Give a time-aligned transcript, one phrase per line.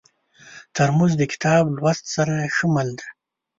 [0.75, 3.07] ترموز د کتاب لوست سره ښه مل دی.